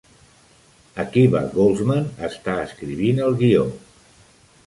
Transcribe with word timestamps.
Akiva 1.03 1.41
Goldsman 1.57 2.09
està 2.29 2.57
escrivint 2.63 3.23
el 3.27 3.37
guió. 3.43 3.67